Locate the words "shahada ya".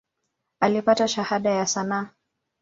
1.07-1.67